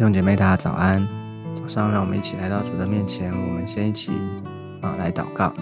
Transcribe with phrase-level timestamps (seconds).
[0.00, 1.06] 弟兄姐妹，大家早安！
[1.54, 3.30] 早上，让我们一起来到主的面前。
[3.30, 4.10] 我们先一起
[4.80, 5.52] 啊来祷告。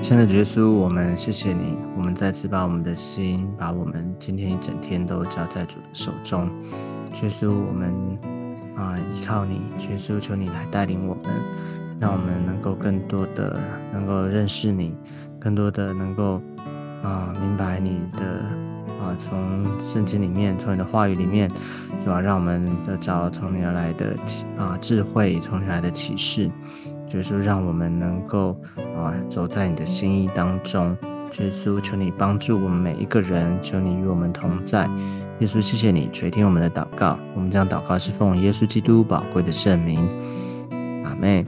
[0.00, 1.76] 亲爱的耶稣，我们谢谢你。
[1.96, 6.48] 我们再次把我们的心，把我们今天一整天都交在主的手中。
[7.20, 7.92] 耶稣，我们
[8.76, 9.62] 啊依靠你。
[9.90, 11.24] 耶稣，求你来带领我们，
[11.98, 13.58] 让我们能够更多的
[13.92, 14.94] 能够认识你，
[15.40, 16.40] 更多的能够
[17.02, 18.65] 啊明白你的。
[19.00, 21.50] 啊，从圣经里面，从你的话语里面，
[22.04, 24.16] 主要让我们得着从你而来的
[24.58, 26.50] 啊智慧，从你来的启示，
[27.08, 28.56] 就是让我们能够
[28.96, 30.96] 啊走在你的心意当中。
[31.38, 34.88] 耶稣，求你帮助我们每一个人，求你与我们同在。
[35.40, 37.18] 耶稣，谢谢你垂听我们的祷告。
[37.34, 40.00] 我们将祷告是奉耶稣基督宝贵的圣名。
[41.04, 41.44] 阿妹，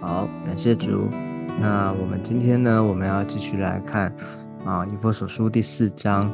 [0.00, 1.08] 好，感谢主。
[1.60, 4.14] 那我们今天呢，我们要继续来看。
[4.66, 6.28] 啊，以弗所书第四章，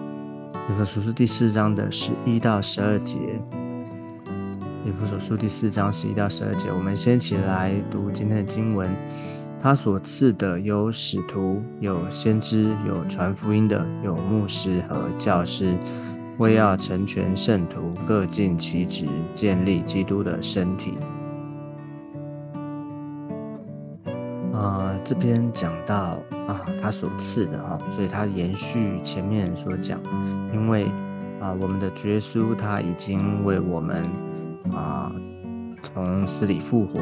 [0.55, 3.19] 以弗所书第四章的十一到十二节，
[4.87, 8.89] 以弗所书第四章十一到十二节，我们先起来读今天的经文。
[9.61, 15.77] 他所赐的有使徒，有先知，有传福音的，有牧师和教师，
[16.39, 20.95] 为要成全圣徒，各尽其职，建立基督的身体。
[25.05, 30.01] 这边讲到啊，他所赐的哈，所以他延续前面所讲，
[30.53, 30.87] 因为
[31.41, 34.09] 啊，我们的耶稣他已经为我们
[34.73, 35.13] 啊
[35.83, 37.01] 从死里复活，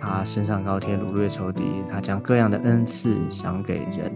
[0.00, 4.12] 他升上高天，掳掠仇敌，他将各样的恩赐赏给人。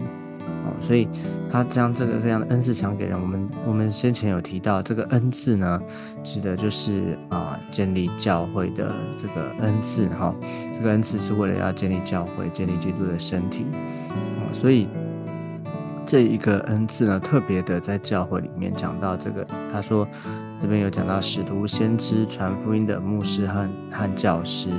[0.65, 1.07] 哦，所以
[1.51, 3.19] 他将这个各样的恩赐赏给人。
[3.19, 5.81] 我们我们先前有提到，这个恩赐呢，
[6.23, 10.35] 指的就是啊，建立教会的这个恩赐哈。
[10.75, 13.65] 这个恩赐是为了要建立教会，建立基督的身体。
[14.09, 14.87] 哦，所以
[16.05, 20.07] 这一个恩赐呢，特别的在教会里面讲到这个，他说
[20.61, 24.69] 这边有讲到使徒、先知、传福音的牧师和和教师，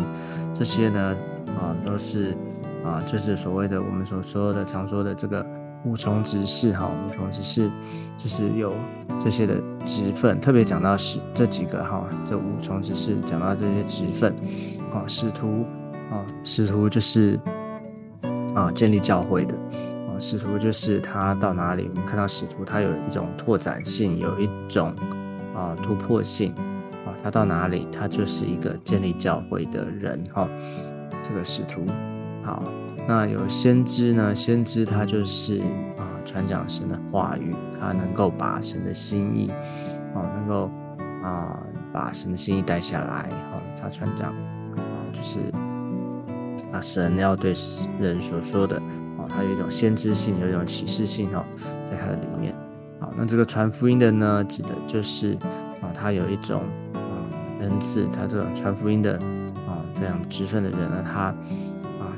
[0.54, 1.16] 这些呢
[1.60, 2.36] 啊，都是
[2.84, 5.44] 啊，就是所谓的我们所说的常说的这个。
[5.84, 7.70] 五重执事哈，五重执事
[8.16, 8.72] 就是有
[9.20, 14.32] 这些的职分，特别讲到使这几个哈，这五重执事讲到这些职分，
[14.94, 15.64] 啊，使徒
[16.10, 17.38] 啊，使徒就是
[18.54, 24.94] 啊建立教会的，啊，使徒就是他到哪里，我们看到使徒他有一种拓展性，有一种
[25.54, 26.52] 啊突破性，
[27.04, 30.48] 啊，他到哪里，他就是一个建立教会的人哈，
[31.22, 31.84] 这个使徒
[32.44, 32.62] 好。
[33.06, 34.34] 那有先知呢？
[34.34, 35.58] 先知他就是
[35.98, 39.50] 啊，传讲神的话语，他能够把神的心意，
[40.14, 40.70] 哦，能够
[41.24, 41.58] 啊，
[41.92, 45.40] 把神的心意带下来，哦，他传讲啊，就是
[46.72, 47.52] 把神要对
[48.00, 48.76] 人所说的，
[49.18, 51.44] 哦，他有一种先知性，有一种启示性，哦，
[51.90, 52.54] 在他的里面。
[53.00, 55.34] 好，那这个传福音的呢，指的就是
[55.80, 56.62] 啊，他有一种
[56.94, 57.02] 啊
[57.60, 59.18] 恩赐，他这种传福音的
[59.66, 61.34] 啊这样职分的人呢，他。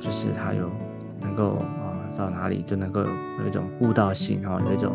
[0.05, 0.71] 就是他有
[1.19, 4.93] 能够啊到哪里就能够有一种悟道性哈，有一种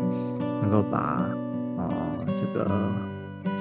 [0.62, 0.98] 能够把
[1.76, 1.88] 啊
[2.36, 2.70] 这个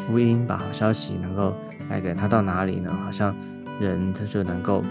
[0.06, 1.56] 福音把好消息能够
[1.90, 2.94] 带给他到哪里呢？
[3.04, 3.36] 好像
[3.82, 4.84] 人他就能够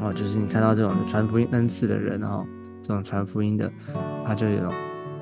[0.00, 2.44] 哦，就是你看到这种传福音恩赐的人哈，
[2.82, 3.70] 这种传福音的
[4.26, 4.68] 他就有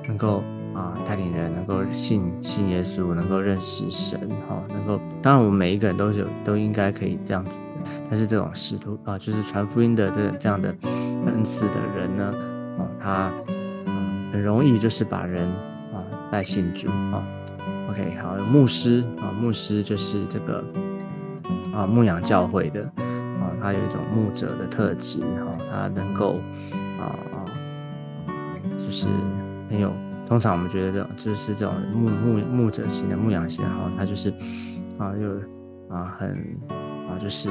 [0.09, 0.43] 能够
[0.81, 4.19] 啊带领人能够信信耶稣，能够认识神
[4.49, 7.57] 哈，能够当然我们每一个人都有都应该可以这样子的。
[8.09, 10.75] 但是这种使徒啊，就是传福音的这这样的
[11.27, 12.33] 恩赐的人呢，
[12.79, 13.31] 哦，他
[14.33, 15.47] 很容易就是把人
[15.93, 16.01] 啊
[16.33, 17.23] 带信主啊。
[17.91, 20.65] OK，好，牧师啊，牧师就是这个
[21.75, 22.83] 啊牧养教会的
[23.41, 26.39] 啊，他有一种牧者的特质哈，他能够
[26.99, 27.45] 啊啊，
[28.85, 29.09] 就是
[29.69, 29.93] 很有，
[30.31, 34.31] 通常我们觉得这种就是这种牧牧牧者型的牧养型，然后他就是
[34.97, 36.57] 啊又啊很。
[37.11, 37.51] 啊，就是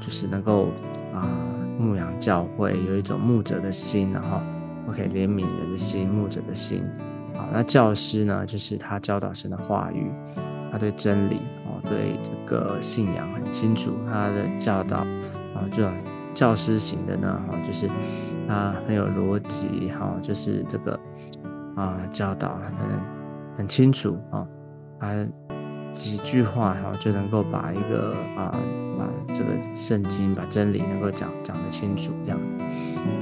[0.00, 0.68] 就是能够
[1.12, 1.28] 啊
[1.78, 4.40] 牧养教会，有一种牧者的心，然后
[4.88, 6.82] OK 怜悯人的心，牧者的心。
[7.34, 10.10] 好，那教师呢，就是他教导神的话语，
[10.72, 15.00] 他对真理哦，对这个信仰很清楚，他的教导
[15.52, 15.92] 啊，这种
[16.32, 17.86] 教师型的呢，哈，就是
[18.48, 20.98] 他很有逻辑，哈，就是这个
[21.76, 22.72] 啊教导很
[23.58, 24.46] 很清楚啊，
[25.00, 25.26] 他。
[25.94, 28.50] 几句话哈就能够把一个啊
[28.98, 32.64] 把这个圣经把真理能够讲讲得清楚这样子，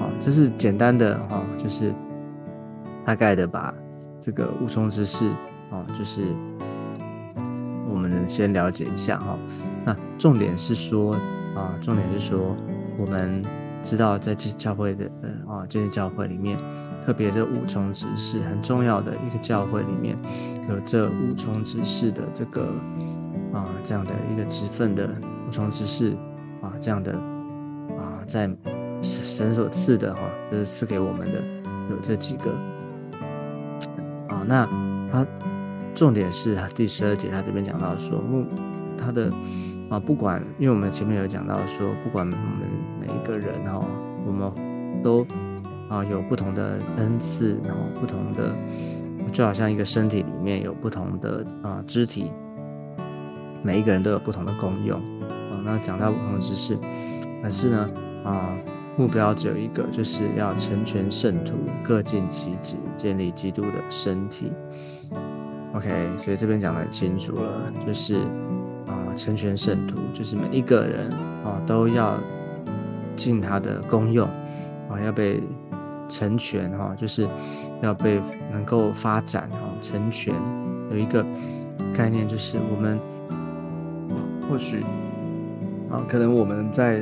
[0.01, 1.93] 啊，这是简单的哈，就是
[3.05, 3.75] 大概的把
[4.23, 5.29] 这个无从之事
[5.71, 6.35] 啊，就是
[7.91, 9.37] 我们先了解一下哈。
[9.85, 11.13] 那重点是说
[11.55, 12.57] 啊，重点是说
[12.97, 13.45] 我们
[13.83, 16.57] 知道在这教会的呃啊这些教会里面。
[17.05, 20.17] 特别这五重执事很重要的一个教会里面，
[20.69, 22.63] 有这五重执事的这个
[23.53, 25.11] 啊这样的一个职分的
[25.47, 26.17] 五重之事
[26.61, 27.13] 啊这样的
[27.99, 28.49] 啊在
[29.03, 30.21] 神所赐的哈，
[30.51, 31.41] 就是赐给我们的
[31.91, 32.53] 有这几个
[34.29, 34.65] 啊，那
[35.11, 35.27] 他
[35.97, 38.47] 重点是第十二节他这边讲到说目
[38.97, 39.29] 他的
[39.91, 42.69] 啊不管，因为我们前面有讲到说不管我们
[43.01, 43.85] 每一个人哈，
[44.25, 45.27] 我们都。
[45.93, 48.50] 啊，有不同的恩赐，然后不同的，
[49.31, 52.33] 就好像一个身体里面有不同的啊肢体，
[53.62, 55.61] 每一个人都有不同的功用啊。
[55.62, 56.79] 那讲到不同的知识，
[57.43, 57.91] 但是呢
[58.25, 58.56] 啊，
[58.97, 64.50] 目标只有一个，就是要成全圣徒，各尽其职，建立基督的身体。
[65.75, 68.15] OK，所以这边讲的很清楚了，就是
[68.87, 71.11] 啊，成全圣徒，就是每一个人
[71.44, 72.15] 啊都要
[73.15, 74.27] 尽他的功用
[74.89, 75.43] 啊，要被。
[76.12, 77.26] 成全哈，就是
[77.81, 78.20] 要被
[78.53, 80.35] 能够发展哈，成全
[80.91, 81.25] 有一个
[81.97, 83.00] 概念，就是我们
[84.47, 84.85] 或许
[85.91, 87.00] 啊，可能我们在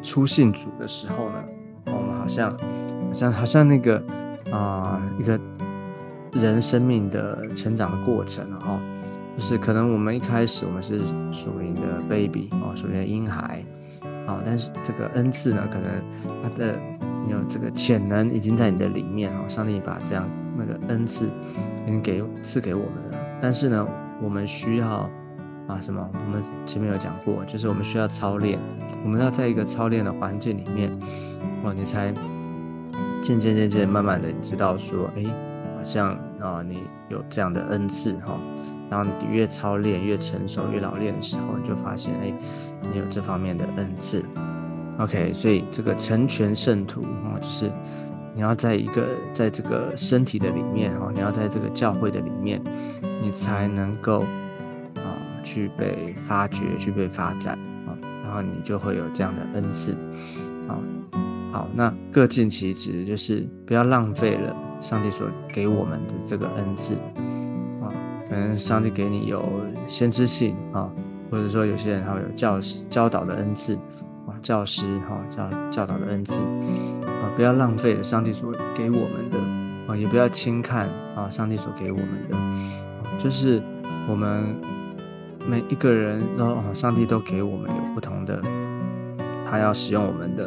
[0.00, 1.44] 初信主的时候呢，
[1.84, 4.02] 我们好像好像好像那个
[4.50, 5.38] 啊，一个
[6.32, 8.80] 人生命的成长的过程哈，
[9.36, 13.62] 就是可能我们一开始我们是属灵的 baby 哦，属灵的婴孩
[14.26, 16.02] 啊，但是这个恩赐呢，可能
[16.42, 16.74] 他的。
[17.30, 21.26] 有这个潜能已经在你的里面哦，上帝把这样那个恩赐
[21.86, 23.18] 已经给赐给我们了。
[23.40, 23.86] 但是呢，
[24.22, 25.10] 我们需要
[25.66, 26.08] 啊什么？
[26.12, 28.58] 我们前面有讲过，就是我们需要操练，
[29.04, 30.90] 我们要在一个操练的环境里面
[31.62, 32.12] 哦，你才
[33.22, 35.24] 渐渐渐渐慢慢的知道说，哎，
[35.76, 38.38] 好像啊你有这样的恩赐哈。
[38.88, 42.32] 然后你越操练越成熟越老练的时候，你就发现哎，
[42.80, 44.24] 你有这方面的恩赐。
[44.98, 47.70] OK，所以这个成全圣徒啊，就是
[48.34, 52.62] 你要在一个在这个身体的里面哦，你要在这个教会的里面，
[53.20, 54.20] 你才能够
[54.94, 55.12] 啊
[55.42, 57.92] 去被发掘、去被发展啊，
[58.24, 59.92] 然后你就会有这样的恩赐
[60.66, 60.80] 啊。
[61.52, 66.94] 好，那各尽其职，就是不要浪费了上帝所给我们的这个恩赐
[67.82, 67.92] 啊。
[68.30, 69.42] 可能上帝给你有
[69.86, 70.90] 先知性啊，
[71.30, 72.58] 或者说有些人他会有教
[72.88, 73.78] 教导的恩赐。
[74.46, 76.34] 教师哈教教导的恩赐
[77.02, 79.36] 啊，不要浪费了上帝所给我们的
[79.88, 82.36] 啊，也不要轻看啊上帝所给我们的，
[83.18, 83.60] 就是
[84.08, 84.54] 我们
[85.48, 88.40] 每一个人都上帝都给我们有不同的，
[89.50, 90.44] 他要使用我们的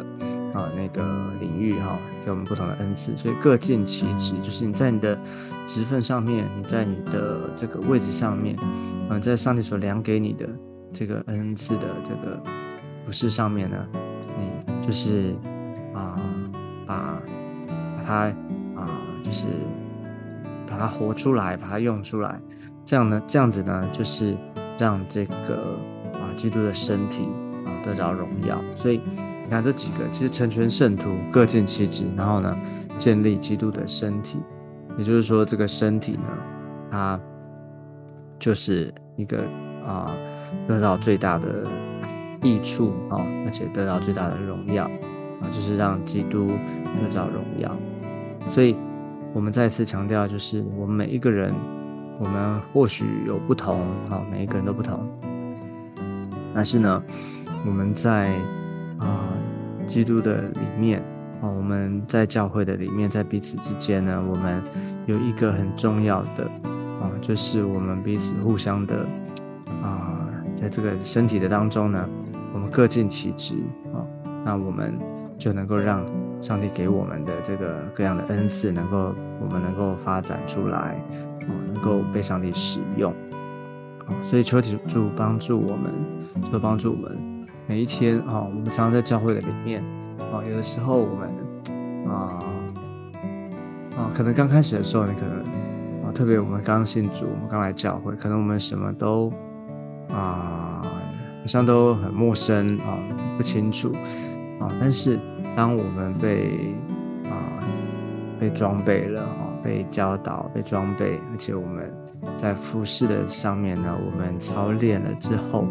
[0.54, 1.04] 啊那个
[1.38, 5.18] 领域哈，给我们不同的恩赐，所以各尽其职，就是你在你的
[5.66, 8.56] 职份上面，你在你的这个位置上面，
[9.10, 10.48] 嗯，在上帝所量给你的
[10.90, 12.42] 这个恩赐的这个。
[13.04, 13.76] 不是上面呢，
[14.38, 15.34] 你就是
[15.94, 16.20] 啊，
[16.86, 17.20] 把
[17.96, 18.14] 把它
[18.80, 18.88] 啊，
[19.24, 19.48] 就是
[20.66, 22.40] 把它活出来，把它用出来，
[22.84, 24.36] 这样呢，这样子呢，就是
[24.78, 25.76] 让这个
[26.14, 27.28] 啊，基督的身体
[27.66, 28.60] 啊得着荣耀。
[28.76, 29.00] 所以
[29.44, 32.56] 你看这几个，其实成全圣徒，各尽其职，然后呢，
[32.96, 34.38] 建立基督的身体。
[34.96, 36.22] 也就是说，这个身体呢，
[36.90, 37.20] 它
[38.38, 39.42] 就是一个
[39.86, 40.14] 啊，
[40.68, 41.66] 得到最大的。
[42.42, 47.70] 益处啊，而且得到最大的荣耀啊，就是让基督得到荣耀。
[48.50, 48.74] 所以，
[49.34, 51.54] 我们再次强调，就是我们每一个人，
[52.18, 54.98] 我们或许有不同啊，每一个人都不同。
[56.54, 57.02] 但是呢，
[57.66, 58.32] 我们在
[58.98, 59.28] 啊
[59.86, 61.02] 基督的里面
[61.42, 64.62] 啊，我们在教会的里面，在彼此之间呢，我们
[65.06, 66.44] 有一个很重要的
[67.00, 69.06] 啊，就是我们彼此互相的
[69.82, 72.08] 啊，在这个身体的当中呢。
[72.72, 73.54] 各尽其职
[73.92, 74.06] 啊，
[74.44, 74.98] 那我们
[75.36, 76.04] 就能够让
[76.40, 83.12] 上帝给我们的这个各样的恩赐，能够我们能够发展出来，啊，能够被上帝使用，
[84.06, 85.92] 啊，所以求主帮助我们，
[86.50, 89.82] 求帮助我们每一天啊，我们常常在教会的里面，
[90.32, 91.28] 啊，有的时候我们
[92.08, 92.38] 啊
[93.96, 95.38] 啊，可能刚开始的时候，你可能
[96.04, 99.32] 啊，特别我们刚信主，我们刚来教会，可能我们什么都
[100.08, 100.69] 啊。
[101.50, 102.96] 像都很陌生啊，
[103.36, 103.92] 不清楚
[104.60, 104.70] 啊。
[104.80, 105.18] 但是
[105.56, 106.72] 当我们被
[107.24, 107.58] 啊
[108.38, 111.92] 被装备了啊，被教导、被装备，而且我们
[112.38, 115.66] 在服饰的上面呢，我们操练了之后，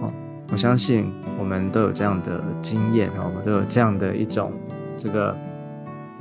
[0.00, 0.12] 哦，
[0.52, 4.52] 我相信我们都有这样的经验啊，我们都有这样的一种
[4.96, 5.36] 这个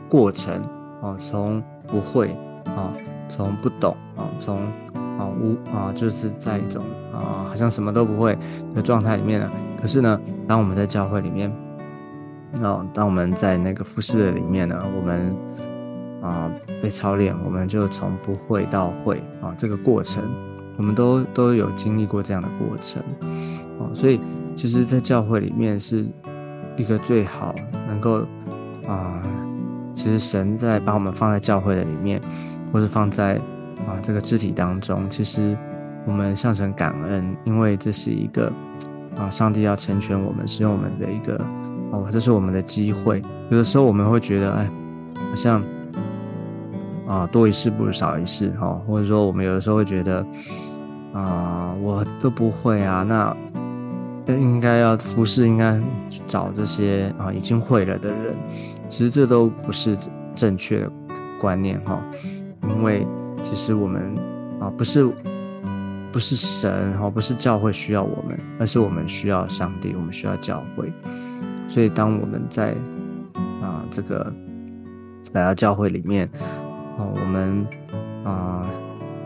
[0.10, 0.60] 过程
[1.04, 2.36] 啊，从不会
[2.76, 2.92] 啊，
[3.30, 4.60] 从不懂啊，从。
[5.18, 8.38] 啊无啊，就是在一种啊，好像什么都不会
[8.74, 9.50] 的状态里面呢。
[9.82, 11.52] 可是呢，当我们在教会里面，
[12.62, 15.36] 哦，当我们在那个服饰的里面呢，我们
[16.22, 20.24] 啊被操练，我们就从不会到会啊，这个过程
[20.78, 23.02] 我们都都有经历过这样的过程
[23.80, 24.20] 哦，所以
[24.56, 26.06] 其实，在教会里面是
[26.78, 27.54] 一个最好
[27.88, 28.22] 能够
[28.88, 29.22] 啊，
[29.94, 32.20] 其实神在把我们放在教会的里面，
[32.72, 33.40] 或者放在
[33.88, 35.58] 啊这个肢体当中，其实
[36.06, 38.52] 我们向神感恩，因为这是一个
[39.18, 41.42] 啊，上帝要成全我们，使用我们的一个
[41.92, 43.22] 哦，这是我们的机会。
[43.50, 44.70] 有的时候我们会觉得，哎，
[45.30, 45.62] 好像。
[47.08, 50.26] 啊，多一事不如少一事哈，或者说我们有的时候会觉得，
[51.14, 53.38] 啊，我都不会啊，那
[54.26, 55.80] 应该要服侍，应该
[56.26, 58.36] 找这些啊已经会了的人。
[58.90, 59.96] 其实这都不是
[60.34, 60.92] 正确的
[61.40, 62.02] 观念哈，
[62.76, 63.06] 因为
[63.46, 64.14] 其实我们
[64.60, 65.08] 啊不是
[66.12, 70.92] 不是神哈，不是教会需要我们，而是我们需要上帝，我们需要教会。
[71.68, 72.72] 所以当我们在
[73.62, 74.34] 啊这个
[75.34, 76.30] 来到教会里面。
[76.98, 77.68] 哦，我们
[78.24, 78.66] 啊，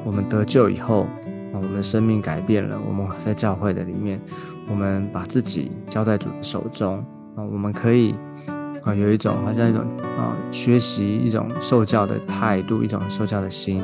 [0.03, 2.75] 我们得救以后啊，我们的生命改变了。
[2.87, 4.19] 我们在教会的里面，
[4.67, 6.97] 我们把自己交在主的手中
[7.35, 8.15] 啊，我们可以
[8.83, 9.81] 啊，有一种好像一种
[10.17, 13.83] 啊，学习一种受教的态度，一种受教的心，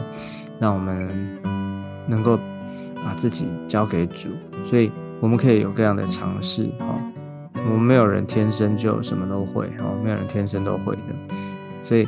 [0.60, 1.40] 让我们
[2.08, 2.38] 能够
[2.96, 4.30] 把自己交给主。
[4.66, 6.96] 所以我们可以有各样的尝试啊。
[7.54, 11.36] 我们没有人天生就什么都会哦，没有人天生都会的，
[11.84, 12.08] 所以。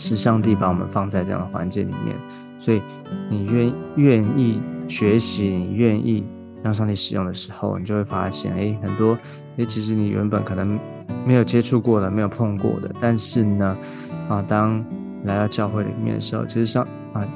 [0.00, 2.14] 是上帝把我们放在这样的环境里面，
[2.56, 2.80] 所以
[3.28, 6.24] 你愿愿意学习，你愿意
[6.62, 9.18] 让上帝使用的时候，你就会发现，哎，很多，
[9.56, 10.78] 哎，其实你原本可能
[11.24, 13.76] 没有接触过的，没有碰过的，但是呢，
[14.28, 14.84] 啊，当
[15.24, 17.26] 来到教会里面的时候，其实上啊，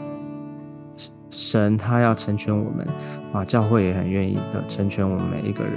[1.30, 2.86] 神他要成全我们，
[3.32, 5.72] 啊，教会也很愿意的成全我们每一个人，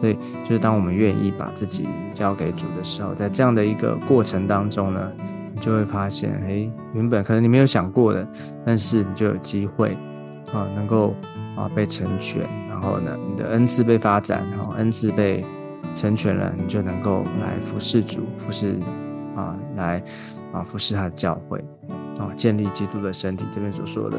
[0.00, 5.12] 所以就是当我们愿意把自己交给主的时候，在这样的一个过程当中呢。
[5.56, 8.26] 你就会发现，哎，原本可能你没有想过的，
[8.66, 9.96] 但是你就有机会
[10.52, 11.14] 啊，能够
[11.56, 15.44] 啊被成全，然后呢，你的恩赐被发展，然后恩赐被
[15.94, 18.76] 成全了，你就能够来服侍主，服侍
[19.36, 20.02] 啊，来
[20.52, 21.64] 啊服侍他的教会，
[22.18, 23.44] 啊，建立基督的身体。
[23.52, 24.16] 这边所说的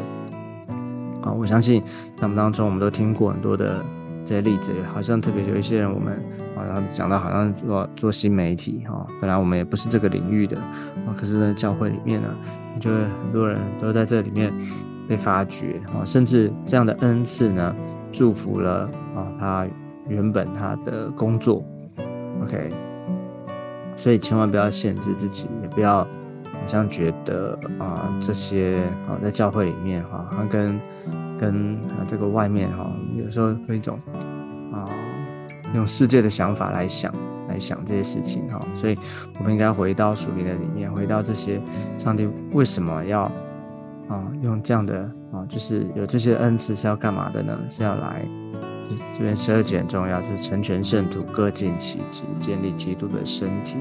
[1.23, 1.81] 啊，我相信
[2.17, 3.83] 他们当中我们都听过很多的。
[4.27, 6.19] 这些例子好像特别有一些人，我们
[6.55, 12.27] 好像讲到好像做做新媒体哈，本来我们也不是这个领域的啊，可是呢，教会里面呢，
[12.79, 14.51] 就会很多人都在这里面
[15.07, 17.75] 被发掘啊，甚至这样的恩赐呢，
[18.11, 19.67] 祝福了啊他
[20.07, 21.63] 原本他的工作
[22.43, 22.71] ，OK，
[23.95, 30.79] 所以千万不要限制自己，也不要好像觉得啊这些啊在教会里面哈，他跟
[31.39, 32.89] 跟啊这个外面哈。
[33.17, 33.97] 有时候会一种
[34.71, 34.87] 啊，
[35.73, 37.11] 用世界的想法来想，
[37.49, 38.97] 来想这些事情哈，所以
[39.39, 41.59] 我们应该回到属灵的里面，回到这些
[41.97, 43.21] 上帝为什么要
[44.07, 44.99] 啊用这样的
[45.31, 47.57] 啊，就是有这些恩赐是要干嘛的呢？
[47.67, 48.23] 是要来
[49.17, 53.75] 这边十二节很重要，就是成全圣徒，各尽其职，建立基督的身体。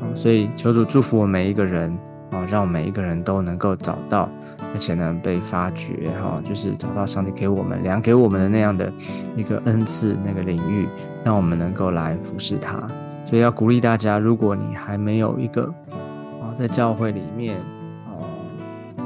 [0.00, 1.96] 啊，所以求主祝福我们每一个人
[2.30, 4.28] 啊，让每一个人都能够找到。
[4.74, 8.90] 而且呢，被发掘哈，就是找到上帝给我们、量给我们的那样的
[9.36, 10.88] 一个恩赐那个领域，
[11.22, 12.82] 让我们能够来服侍他。
[13.26, 15.64] 所以要鼓励大家，如果你还没有一个
[16.40, 17.58] 啊，在教会里面
[18.06, 18.24] 啊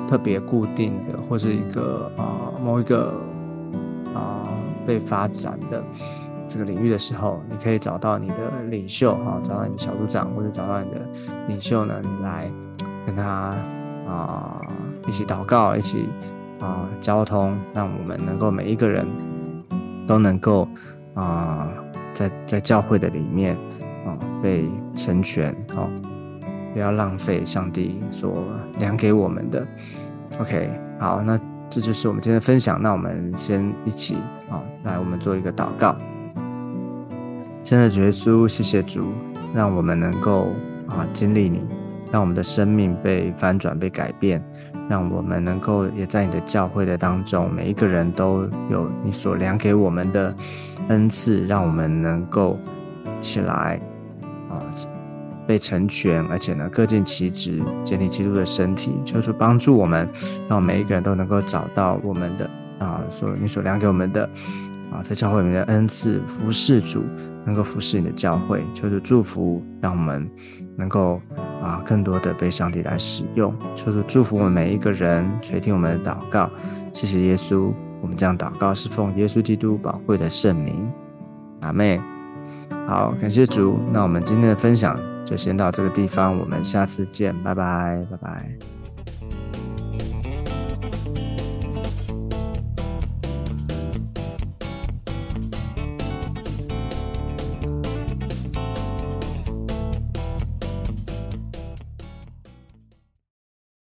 [0.08, 3.20] 特别固定的，或者一个啊某一个
[4.14, 4.46] 啊
[4.86, 5.82] 被发展的
[6.48, 11.00] 这个领域的时候，你可以找到你的领袖哈，找到你的小组长，或者找到你的
[11.48, 12.50] 领袖呢，你来
[13.06, 13.54] 跟他
[14.08, 14.60] 啊。
[15.08, 16.08] 一起祷告，一起
[16.58, 19.06] 啊交通，让我们能够每一个人
[20.04, 20.68] 都能够
[21.14, 21.68] 啊
[22.12, 23.56] 在在教会的里面
[24.04, 25.88] 啊被成全哦，
[26.72, 28.42] 不要浪费上帝所
[28.80, 29.64] 量给我们的。
[30.40, 31.38] OK，好，那
[31.68, 32.80] 这就是我们今天的分享。
[32.80, 34.16] 那我们先一起
[34.50, 35.96] 啊来，我们做一个祷告。
[37.62, 39.12] 亲爱的耶稣，谢谢主，
[39.54, 40.48] 让我们能够
[40.86, 41.62] 啊经历你，
[42.12, 44.42] 让我们的生命被翻转、被改变。
[44.88, 50.32] 让我们能够也在你的教会的当中，每一个人都有你所量给我们的
[50.86, 52.56] 恩赐，让我们能够
[53.20, 53.80] 起来
[54.48, 54.62] 啊，
[55.46, 58.92] 被成全，而且呢各尽其职，建立基督的身体。
[59.04, 60.08] 求主帮助我们，
[60.48, 64.28] 让每一个人都能够找到我们的啊，所你所量给我们的
[64.90, 67.02] 啊，在教会里面的恩赐，服侍主，
[67.44, 68.64] 能够服侍你的教会。
[68.74, 70.28] 求主祝福，让我们。
[70.78, 71.22] 能够
[71.62, 76.50] 啊，更多的被上帝来使用，求主祝福我们每一个人，垂听我们的祷告。
[76.92, 77.72] 谢谢耶稣，
[78.02, 80.86] 我们这样祷告是奉耶稣基督宝贵的圣名，
[81.62, 81.98] 阿妹。
[82.86, 83.78] 好，感谢主。
[83.90, 88.75] 那我们今天的分享就先到这个地方，我们下次见，拜拜，拜拜。